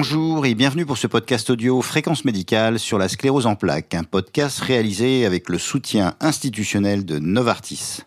Bonjour 0.00 0.46
et 0.46 0.54
bienvenue 0.54 0.86
pour 0.86 0.96
ce 0.96 1.08
podcast 1.08 1.50
audio 1.50 1.82
Fréquence 1.82 2.24
médicale 2.24 2.78
sur 2.78 2.98
la 2.98 3.08
sclérose 3.08 3.46
en 3.46 3.56
plaques, 3.56 3.96
un 3.96 4.04
podcast 4.04 4.60
réalisé 4.60 5.26
avec 5.26 5.48
le 5.48 5.58
soutien 5.58 6.14
institutionnel 6.20 7.04
de 7.04 7.18
Novartis. 7.18 8.02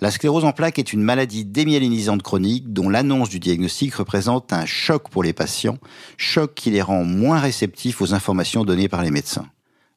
La 0.00 0.10
sclérose 0.10 0.46
en 0.46 0.52
plaques 0.52 0.78
est 0.78 0.94
une 0.94 1.02
maladie 1.02 1.44
démyélinisante 1.44 2.22
chronique 2.22 2.72
dont 2.72 2.88
l'annonce 2.88 3.28
du 3.28 3.40
diagnostic 3.40 3.94
représente 3.96 4.54
un 4.54 4.64
choc 4.64 5.10
pour 5.10 5.22
les 5.22 5.34
patients, 5.34 5.76
choc 6.16 6.54
qui 6.54 6.70
les 6.70 6.80
rend 6.80 7.04
moins 7.04 7.40
réceptifs 7.40 8.00
aux 8.00 8.14
informations 8.14 8.64
données 8.64 8.88
par 8.88 9.02
les 9.02 9.10
médecins. 9.10 9.50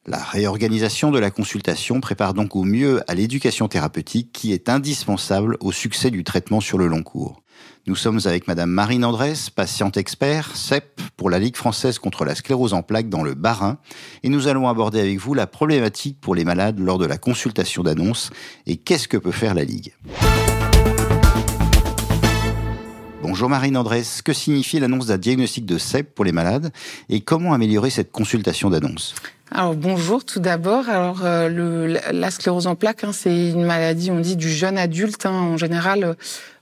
La 0.04 0.22
réorganisation 0.22 1.10
de 1.10 1.18
la 1.18 1.30
consultation 1.30 2.02
prépare 2.02 2.34
donc 2.34 2.54
au 2.56 2.62
mieux 2.62 3.00
à 3.10 3.14
l'éducation 3.14 3.68
thérapeutique 3.68 4.32
qui 4.34 4.52
est 4.52 4.68
indispensable 4.68 5.56
au 5.60 5.72
succès 5.72 6.10
du 6.10 6.24
traitement 6.24 6.60
sur 6.60 6.76
le 6.76 6.88
long 6.88 7.02
cours. 7.02 7.42
Nous 7.86 7.96
sommes 7.96 8.20
avec 8.24 8.48
Madame 8.48 8.70
Marine 8.70 9.04
Andrès, 9.04 9.50
patiente 9.50 9.96
expert, 9.96 10.56
CEP, 10.56 11.00
pour 11.16 11.30
la 11.30 11.38
Ligue 11.38 11.56
française 11.56 11.98
contre 11.98 12.24
la 12.24 12.34
sclérose 12.34 12.74
en 12.74 12.82
plaques 12.82 13.08
dans 13.08 13.22
le 13.22 13.34
Bas-Rhin, 13.34 13.78
et 14.22 14.28
nous 14.28 14.48
allons 14.48 14.68
aborder 14.68 15.00
avec 15.00 15.18
vous 15.18 15.34
la 15.34 15.46
problématique 15.46 16.20
pour 16.20 16.34
les 16.34 16.44
malades 16.44 16.78
lors 16.80 16.98
de 16.98 17.06
la 17.06 17.18
consultation 17.18 17.82
d'annonce 17.82 18.30
et 18.66 18.76
qu'est-ce 18.76 19.08
que 19.08 19.16
peut 19.16 19.30
faire 19.30 19.54
la 19.54 19.64
Ligue? 19.64 19.94
Bonjour 23.22 23.48
Marine 23.48 23.76
Andrès, 23.76 24.20
que 24.22 24.32
signifie 24.32 24.78
l'annonce 24.78 25.06
d'un 25.06 25.16
diagnostic 25.16 25.64
de 25.64 25.78
CEP 25.78 26.14
pour 26.14 26.24
les 26.24 26.32
malades 26.32 26.70
et 27.08 27.20
comment 27.20 27.54
améliorer 27.54 27.90
cette 27.90 28.12
consultation 28.12 28.68
d'annonce? 28.68 29.14
Alors 29.50 29.74
bonjour 29.74 30.24
tout 30.24 30.40
d'abord. 30.40 30.88
Alors 30.88 31.20
euh, 31.24 31.48
le, 31.48 31.98
la 32.12 32.30
sclérose 32.30 32.66
en 32.66 32.74
plaques, 32.74 33.04
hein, 33.04 33.12
c'est 33.12 33.50
une 33.50 33.64
maladie, 33.64 34.10
on 34.10 34.20
dit 34.20 34.36
du 34.36 34.50
jeune 34.50 34.76
adulte. 34.76 35.24
Hein. 35.24 35.32
En 35.32 35.56
général, 35.56 36.16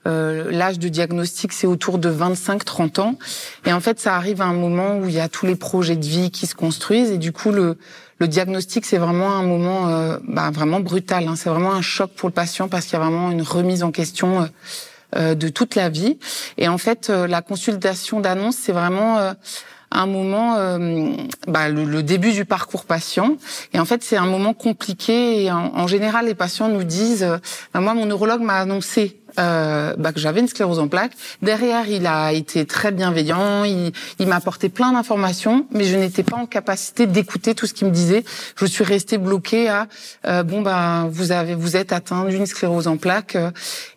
euh, 0.07 0.51
l'âge 0.53 0.79
de 0.79 0.89
diagnostic 0.89 1.53
c'est 1.53 1.67
autour 1.67 1.99
de 1.99 2.11
25-30 2.11 3.01
ans. 3.01 3.19
Et 3.65 3.73
en 3.73 3.81
fait, 3.81 3.99
ça 3.99 4.15
arrive 4.15 4.41
à 4.41 4.45
un 4.45 4.53
moment 4.53 4.99
où 4.99 5.09
il 5.09 5.15
y 5.15 5.21
a 5.21 5.29
tous 5.29 5.47
les 5.47 5.57
projets 5.57 5.97
de 5.97 6.07
vie 6.07 6.31
qui 6.31 6.47
se 6.47 6.55
construisent. 6.55 7.11
Et 7.11 7.19
du 7.19 7.33
coup, 7.33 7.51
le, 7.51 7.79
le 8.19 8.29
diagnostic 8.29 8.85
c'est 8.85 8.99
vraiment 8.99 9.33
un 9.33 9.43
moment 9.43 9.89
euh, 9.89 10.19
bah, 10.29 10.51
vraiment 10.53 10.81
brutal. 10.81 11.27
Hein. 11.27 11.35
C'est 11.37 11.51
vraiment 11.51 11.73
un 11.73 11.83
choc 11.83 12.13
pour 12.15 12.29
le 12.29 12.35
patient 12.35 12.69
parce 12.69 12.85
qu'il 12.85 12.99
y 12.99 13.03
a 13.03 13.05
vraiment 13.05 13.31
une 13.31 13.43
remise 13.43 13.83
en 13.83 13.91
question. 13.91 14.49
Euh, 15.17 15.35
de 15.35 15.49
toute 15.49 15.75
la 15.75 15.89
vie 15.89 16.19
et 16.59 16.69
en 16.69 16.79
fait 16.79 17.09
la 17.09 17.41
consultation 17.43 18.21
d'annonce 18.21 18.57
c'est 18.57 18.73
vraiment 18.73 19.35
un 19.95 20.07
moment, 20.07 20.57
euh, 20.57 21.13
bah, 21.47 21.69
le, 21.69 22.03
début 22.03 22.33
du 22.33 22.45
parcours 22.45 22.85
patient. 22.85 23.37
Et 23.73 23.79
en 23.79 23.85
fait, 23.85 24.03
c'est 24.03 24.17
un 24.17 24.27
moment 24.27 24.53
compliqué. 24.53 25.45
Et 25.45 25.53
en, 25.53 25.87
général, 25.87 26.27
les 26.27 26.35
patients 26.35 26.69
nous 26.69 26.85
disent, 26.85 27.27
bah, 27.73 27.81
moi, 27.81 27.95
mon 27.95 28.05
neurologue 28.05 28.43
m'a 28.43 28.59
annoncé 28.59 29.21
euh, 29.39 29.95
bah, 29.97 30.13
que 30.13 30.21
j'avais 30.21 30.41
une 30.41 30.49
sclérose 30.49 30.79
en 30.79 30.89
plaques. 30.89 31.13
Derrière, 31.43 31.89
il 31.89 32.07
a 32.07 32.33
été 32.33 32.67
très 32.67 32.93
bienveillant, 32.93 33.65
il, 33.65 33.93
il 34.19 34.29
m'a 34.29 34.37
apporté 34.37 34.69
plein 34.69 34.93
d'informations, 34.93 35.67
mais 35.71 35.85
je 35.85 35.97
n'étais 35.97 36.23
pas 36.23 36.37
en 36.37 36.47
capacité 36.47 37.07
d'écouter 37.07 37.55
tout 37.55 37.67
ce 37.67 37.75
qu'il 37.75 37.87
me 37.87 37.93
disait. 37.93 38.25
Je 38.57 38.67
suis 38.67 38.85
restée 38.85 39.19
bloquée 39.19 39.69
à 39.69 39.89
euh, 40.27 40.43
bon 40.43 40.63
bah 40.63 41.09
vous 41.11 41.33
avez 41.33 41.55
vous 41.55 41.77
êtes 41.77 41.93
atteint 41.93 42.25
d'une 42.27 42.47
sclérose 42.47 42.87
en 42.87 42.97
plaques. 42.97 43.37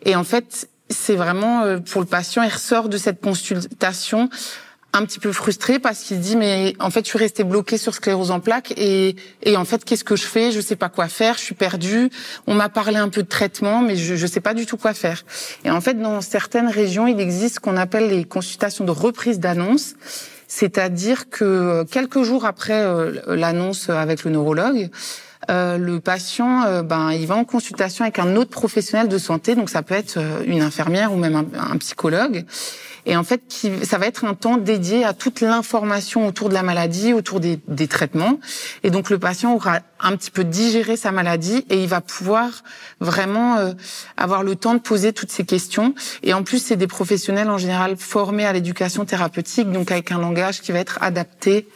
Et 0.06 0.16
en 0.16 0.24
fait, 0.24 0.70
c'est 0.90 1.16
vraiment 1.16 1.64
euh, 1.64 1.80
pour 1.80 2.02
le 2.02 2.08
patient, 2.08 2.44
il 2.44 2.50
ressort 2.50 2.90
de 2.90 2.98
cette 2.98 3.22
consultation 3.22 4.30
un 4.94 5.06
petit 5.06 5.20
peu 5.20 5.32
frustré 5.32 5.80
parce 5.80 6.00
qu'il 6.00 6.20
dit 6.20 6.36
mais 6.36 6.74
en 6.80 6.90
fait 6.90 7.04
je 7.06 7.10
suis 7.10 7.20
resté 7.20 7.44
bloqué 7.44 7.78
sur 7.78 7.94
sclérose 7.94 8.32
en 8.32 8.40
plaques 8.40 8.74
et, 8.78 9.16
et 9.44 9.58
en 9.58 9.66
fait 9.66 9.84
qu'est-ce 9.84 10.04
que 10.04 10.16
je 10.16 10.26
fais? 10.26 10.52
Je 10.52 10.62
sais 10.62 10.78
pas 10.78 10.90
quoi 10.90 11.08
faire 11.08 11.36
je 11.36 11.42
suis 11.42 11.56
perdu 11.56 12.10
on 12.48 12.54
m'a 12.54 12.70
parlé 12.70 12.96
un 12.96 13.10
peu 13.10 13.22
de 13.22 13.28
traitement 13.28 13.82
mais 13.82 13.96
je 13.96 14.16
je 14.16 14.28
sais 14.28 14.40
pas 14.40 14.54
du 14.54 14.66
tout 14.66 14.78
quoi 14.78 14.94
faire. 14.94 15.24
Et 15.66 15.70
en 15.70 15.82
fait 15.82 15.96
dans 15.96 16.22
certaines 16.22 16.70
régions 16.70 17.06
il 17.06 17.20
existe 17.20 17.56
ce 17.56 17.60
qu'on 17.60 17.78
appelle 17.78 18.08
les 18.08 18.24
consultations 18.24 18.86
de 18.86 18.92
reprise 18.92 19.40
d'annonce 19.40 19.96
c'est-à-dire 20.48 21.30
que 21.30 21.84
quelques 21.92 22.24
jours 22.24 22.46
après 22.46 22.82
euh, 22.82 23.22
l'annonce 23.28 23.90
avec 23.90 24.24
le 24.24 24.32
neurologue 24.32 24.90
euh, 25.50 25.78
le 25.78 26.00
patient, 26.00 26.64
euh, 26.64 26.84
ben, 26.84 27.12
il 27.12 27.28
va 27.28 27.36
en 27.36 27.46
consultation 27.46 28.04
avec 28.04 28.20
un 28.20 28.36
autre 28.36 28.50
professionnel 28.50 29.08
de 29.08 29.18
santé, 29.18 29.56
donc 29.56 29.70
ça 29.70 29.82
peut 29.82 29.96
être 29.96 30.20
une 30.46 30.62
infirmière 30.62 31.14
ou 31.14 31.18
même 31.18 31.36
un 31.36 31.78
psychologue, 31.78 32.46
et 33.08 33.16
en 33.16 33.24
fait, 33.24 33.42
ça 33.84 33.98
va 33.98 34.06
être 34.06 34.26
un 34.26 34.34
temps 34.34 34.58
dédié 34.58 35.06
à 35.06 35.14
toute 35.14 35.40
l'information 35.40 36.28
autour 36.28 36.50
de 36.50 36.54
la 36.54 36.62
maladie, 36.62 37.14
autour 37.14 37.40
des, 37.40 37.58
des, 37.70 37.88
traitements. 37.88 38.38
Et 38.84 38.90
donc, 38.90 39.10
le 39.10 39.18
patient 39.18 39.56
aura 39.56 39.80
un 40.00 40.16
petit 40.16 40.30
peu 40.30 40.44
digéré 40.44 40.98
sa 40.98 41.12
maladie 41.12 41.66
et 41.70 41.82
il 41.82 41.88
va 41.88 42.02
pouvoir 42.02 42.50
vraiment 43.00 43.58
euh, 43.58 43.72
avoir 44.18 44.44
le 44.44 44.56
temps 44.56 44.74
de 44.74 44.80
poser 44.80 45.14
toutes 45.14 45.32
ces 45.32 45.46
questions. 45.46 45.96
Et 46.22 46.34
en 46.34 46.44
plus, 46.44 46.60
c'est 46.60 46.76
des 46.76 46.88
professionnels 46.88 47.50
en 47.50 47.58
général 47.58 47.96
formés 47.98 48.46
à 48.46 48.54
l'éducation 48.54 49.06
thérapeutique, 49.06 49.72
donc 49.72 49.90
avec 49.90 50.12
un 50.12 50.20
langage 50.20 50.62
qui 50.62 50.72
va 50.74 50.80
être 50.80 51.00
adapté 51.02 51.68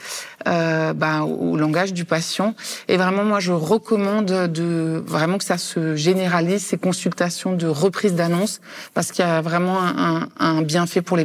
euh, 0.48 0.94
bah, 0.94 1.22
au 1.22 1.56
langage 1.56 1.94
du 1.94 2.06
patient. 2.06 2.56
Et 2.88 2.98
vraiment, 2.98 3.24
moi, 3.24 3.40
je 3.40 3.52
recommande 3.52 4.26
de 4.26 5.04
vraiment 5.06 5.38
que 5.38 5.44
ça 5.44 5.58
se 5.58 5.96
généralise 5.96 6.66
ces 6.66 6.78
consultations 6.78 7.54
de 7.54 7.68
reprise 7.68 8.16
d'annonce 8.16 8.60
parce 8.94 9.12
qu'il 9.12 9.24
y 9.24 9.28
a 9.28 9.42
vraiment 9.42 9.80
un, 9.82 10.28
un 10.40 10.62
bienfait 10.62 11.02
pour 11.02 11.18
les 11.18 11.21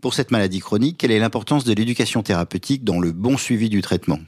Pour 0.00 0.14
cette 0.14 0.30
maladie 0.30 0.58
chronique, 0.58 0.98
quelle 0.98 1.12
est 1.12 1.18
l'importance 1.18 1.64
de 1.64 1.72
l'éducation 1.72 2.22
thérapeutique 2.22 2.82
dans 2.82 2.98
le 2.98 3.12
bon 3.12 3.36
suivi 3.36 3.68
du 3.68 3.82
traitement? 3.82 4.18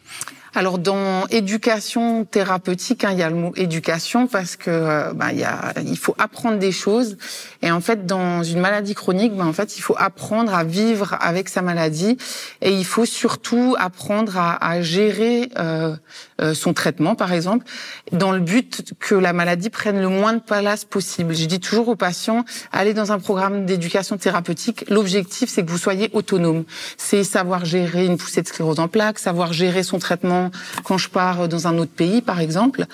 Alors 0.54 0.78
dans 0.78 1.26
éducation 1.28 2.24
thérapeutique, 2.24 3.04
hein, 3.04 3.10
il 3.12 3.18
y 3.18 3.22
a 3.22 3.30
le 3.30 3.36
mot 3.36 3.52
éducation 3.56 4.26
parce 4.26 4.56
que 4.56 4.70
euh, 4.70 5.12
bah, 5.12 5.32
il, 5.32 5.38
y 5.38 5.44
a, 5.44 5.72
il 5.84 5.98
faut 5.98 6.14
apprendre 6.18 6.58
des 6.58 6.72
choses. 6.72 7.16
Et 7.62 7.70
en 7.70 7.80
fait, 7.80 8.06
dans 8.06 8.42
une 8.42 8.60
maladie 8.60 8.94
chronique, 8.94 9.34
bah, 9.34 9.44
en 9.44 9.52
fait, 9.52 9.76
il 9.76 9.80
faut 9.80 9.96
apprendre 9.98 10.54
à 10.54 10.62
vivre 10.62 11.16
avec 11.20 11.48
sa 11.48 11.60
maladie 11.60 12.16
et 12.60 12.72
il 12.72 12.84
faut 12.84 13.04
surtout 13.04 13.74
apprendre 13.78 14.38
à, 14.38 14.64
à 14.64 14.80
gérer 14.80 15.50
euh, 15.58 15.96
euh, 16.40 16.54
son 16.54 16.72
traitement, 16.72 17.14
par 17.14 17.32
exemple, 17.32 17.66
dans 18.12 18.30
le 18.30 18.40
but 18.40 18.94
que 19.00 19.14
la 19.14 19.32
maladie 19.32 19.70
prenne 19.70 20.00
le 20.00 20.08
moins 20.08 20.34
de 20.34 20.40
place 20.40 20.84
possible. 20.84 21.34
Je 21.34 21.46
dis 21.46 21.60
toujours 21.60 21.88
aux 21.88 21.96
patients, 21.96 22.44
allez 22.72 22.94
dans 22.94 23.12
un 23.12 23.18
programme 23.18 23.66
d'éducation 23.66 24.18
thérapeutique. 24.18 24.84
L'objectif, 24.88 25.50
c'est 25.50 25.64
que 25.64 25.70
vous 25.70 25.78
soyez 25.78 26.10
autonome. 26.12 26.64
C'est 26.96 27.24
savoir 27.24 27.64
gérer 27.64 28.06
une 28.06 28.16
poussée 28.16 28.42
de 28.42 28.46
sclérose 28.46 28.78
en 28.78 28.88
plaques, 28.88 29.18
savoir 29.18 29.52
gérer 29.52 29.82
son 29.82 29.98
traitement 29.98 30.43
quand 30.84 30.98
je 30.98 31.08
pars 31.08 31.48
dans 31.48 31.66
un 31.66 31.78
autre 31.78 31.92
pays, 31.92 32.22
par 32.22 32.40
exemple. 32.40 32.86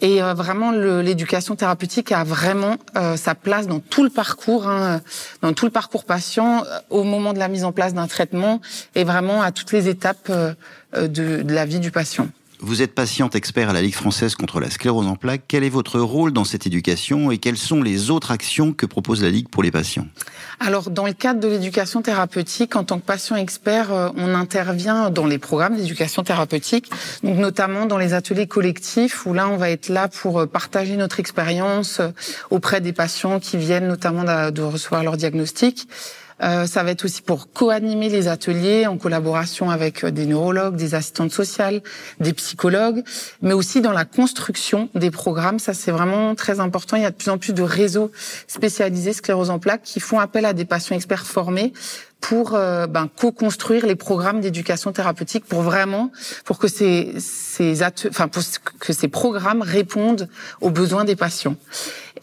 Et 0.00 0.22
euh, 0.22 0.34
vraiment, 0.34 0.70
l'éducation 0.72 1.56
thérapeutique 1.56 2.12
a 2.12 2.24
vraiment 2.24 2.76
euh, 2.96 3.16
sa 3.16 3.34
place 3.34 3.66
dans 3.66 3.80
tout 3.80 4.02
le 4.02 4.10
parcours, 4.10 4.66
hein, 4.66 5.00
dans 5.42 5.52
tout 5.52 5.64
le 5.64 5.70
parcours 5.70 6.04
patient, 6.04 6.64
euh, 6.64 6.78
au 6.90 7.04
moment 7.04 7.32
de 7.32 7.38
la 7.38 7.48
mise 7.48 7.64
en 7.64 7.72
place 7.72 7.94
d'un 7.94 8.06
traitement 8.06 8.60
et 8.94 9.04
vraiment 9.04 9.42
à 9.42 9.52
toutes 9.52 9.72
les 9.72 9.88
étapes 9.88 10.30
de 10.96 11.44
la 11.52 11.64
vie 11.64 11.80
du 11.80 11.90
patient. 11.90 12.28
Vous 12.60 12.82
êtes 12.82 12.92
patiente 12.92 13.36
expert 13.36 13.70
à 13.70 13.72
la 13.72 13.82
Ligue 13.82 13.94
française 13.94 14.34
contre 14.34 14.58
la 14.58 14.68
sclérose 14.68 15.06
en 15.06 15.14
plaques. 15.14 15.42
Quel 15.46 15.62
est 15.62 15.68
votre 15.68 16.00
rôle 16.00 16.32
dans 16.32 16.42
cette 16.42 16.66
éducation 16.66 17.30
et 17.30 17.38
quelles 17.38 17.56
sont 17.56 17.82
les 17.82 18.10
autres 18.10 18.32
actions 18.32 18.72
que 18.72 18.84
propose 18.84 19.22
la 19.22 19.30
Ligue 19.30 19.48
pour 19.48 19.62
les 19.62 19.70
patients? 19.70 20.08
Alors, 20.58 20.90
dans 20.90 21.06
le 21.06 21.12
cadre 21.12 21.38
de 21.38 21.46
l'éducation 21.46 22.02
thérapeutique, 22.02 22.74
en 22.74 22.82
tant 22.82 22.98
que 22.98 23.04
patient 23.04 23.36
expert, 23.36 23.92
euh, 23.92 24.08
on 24.16 24.34
intervient 24.34 25.10
dans 25.10 25.26
les 25.26 25.38
programmes 25.38 25.76
d'éducation 25.76 26.24
thérapeutique, 26.24 26.90
donc 27.22 27.38
notamment 27.38 27.86
dans 27.86 27.98
les 27.98 28.12
ateliers 28.12 28.48
collectifs 28.48 29.24
où 29.24 29.34
là, 29.34 29.48
on 29.48 29.56
va 29.56 29.70
être 29.70 29.88
là 29.88 30.08
pour 30.08 30.40
euh, 30.40 30.46
partager 30.46 30.96
notre 30.96 31.20
expérience 31.20 32.00
euh, 32.00 32.08
auprès 32.50 32.80
des 32.80 32.92
patients 32.92 33.38
qui 33.38 33.56
viennent 33.56 33.86
notamment 33.86 34.24
de 34.24 34.62
recevoir 34.62 35.04
leur 35.04 35.16
diagnostic. 35.16 35.86
Euh, 36.42 36.66
ça 36.66 36.82
va 36.82 36.90
être 36.92 37.04
aussi 37.04 37.22
pour 37.22 37.50
co-animer 37.52 38.08
les 38.08 38.28
ateliers 38.28 38.86
en 38.86 38.96
collaboration 38.96 39.70
avec 39.70 40.04
euh, 40.04 40.10
des 40.10 40.26
neurologues, 40.26 40.76
des 40.76 40.94
assistantes 40.94 41.32
sociales, 41.32 41.82
des 42.20 42.32
psychologues, 42.32 43.02
mais 43.42 43.54
aussi 43.54 43.80
dans 43.80 43.92
la 43.92 44.04
construction 44.04 44.88
des 44.94 45.10
programmes. 45.10 45.58
Ça, 45.58 45.74
c'est 45.74 45.90
vraiment 45.90 46.34
très 46.34 46.60
important. 46.60 46.96
Il 46.96 47.02
y 47.02 47.06
a 47.06 47.10
de 47.10 47.16
plus 47.16 47.30
en 47.30 47.38
plus 47.38 47.52
de 47.52 47.62
réseaux 47.62 48.10
spécialisés 48.46 49.12
sclérose 49.12 49.50
en 49.50 49.58
plaques 49.58 49.82
qui 49.82 50.00
font 50.00 50.20
appel 50.20 50.44
à 50.44 50.52
des 50.52 50.64
patients 50.64 50.94
experts 50.94 51.26
formés 51.26 51.72
pour 52.20 52.54
euh, 52.54 52.86
ben, 52.86 53.08
co-construire 53.16 53.86
les 53.86 53.94
programmes 53.94 54.40
d'éducation 54.40 54.92
thérapeutique 54.92 55.44
pour 55.44 55.62
vraiment 55.62 56.10
pour 56.44 56.58
que 56.58 56.68
ces 56.68 57.14
ces 57.18 57.78
pour 58.32 58.42
que 58.80 58.92
ces 58.92 59.08
programmes 59.08 59.62
répondent 59.62 60.28
aux 60.60 60.70
besoins 60.70 61.04
des 61.04 61.16
patients. 61.16 61.56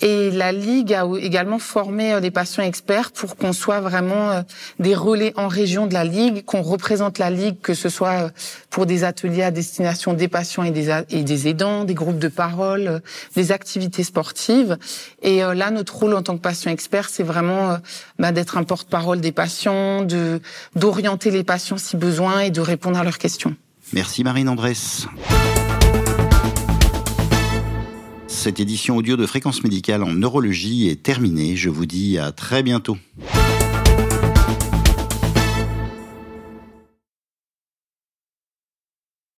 Et 0.01 0.31
la 0.31 0.51
Ligue 0.51 0.93
a 0.93 1.05
également 1.19 1.59
formé 1.59 2.13
euh, 2.13 2.19
des 2.19 2.31
patients 2.31 2.63
experts 2.63 3.11
pour 3.11 3.35
qu'on 3.35 3.53
soit 3.53 3.79
vraiment 3.79 4.31
euh, 4.31 4.41
des 4.79 4.95
relais 4.95 5.33
en 5.35 5.47
région 5.47 5.87
de 5.87 5.93
la 5.93 6.03
Ligue, 6.03 6.43
qu'on 6.45 6.61
représente 6.61 7.17
la 7.17 7.29
Ligue, 7.29 7.59
que 7.61 7.73
ce 7.73 7.89
soit 7.89 8.31
pour 8.69 8.85
des 8.85 9.03
ateliers 9.03 9.43
à 9.43 9.51
destination 9.51 10.13
des 10.13 10.27
patients 10.27 10.63
et 10.63 10.71
des, 10.71 11.47
aidants, 11.47 11.83
des 11.83 11.93
groupes 11.93 12.19
de 12.19 12.27
parole, 12.27 13.01
des 13.35 13.51
activités 13.51 14.03
sportives. 14.03 14.77
Et 15.21 15.39
là, 15.39 15.71
notre 15.71 15.95
rôle 15.95 16.13
en 16.13 16.21
tant 16.21 16.35
que 16.35 16.41
patient 16.41 16.71
expert, 16.71 17.09
c'est 17.09 17.23
vraiment 17.23 17.77
ben, 18.19 18.31
d'être 18.31 18.57
un 18.57 18.63
porte-parole 18.63 19.21
des 19.21 19.31
patients 19.31 20.05
d'orienter 20.75 21.31
les 21.31 21.43
patients 21.43 21.77
si 21.77 21.95
besoin 21.97 22.41
et 22.41 22.51
de 22.51 22.61
répondre 22.61 22.99
à 22.99 23.03
leurs 23.03 23.17
questions. 23.17 23.55
Merci 23.93 24.23
Marine 24.23 24.49
Andrès. 24.49 25.07
Cette 28.45 28.59
édition 28.59 28.95
audio 28.95 29.17
de 29.17 29.25
Fréquence 29.25 29.63
Médicale 29.63 30.03
en 30.03 30.13
neurologie 30.13 30.87
est 30.87 31.01
terminée. 31.01 31.55
Je 31.55 31.71
vous 31.71 31.87
dis 31.87 32.19
à 32.19 32.31
très 32.31 32.61
bientôt. 32.61 32.95